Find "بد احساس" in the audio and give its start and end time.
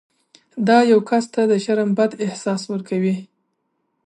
1.97-2.61